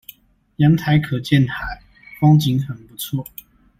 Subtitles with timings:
[0.57, 1.79] 陽台可見海，
[2.19, 3.23] 風景很不錯